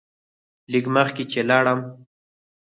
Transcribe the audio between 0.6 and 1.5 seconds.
لږ مخکې چې